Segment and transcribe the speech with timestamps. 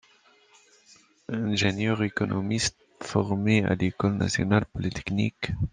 [1.31, 5.67] Ingénieur économiste formé à l'École nationale polytechnique d'Alger.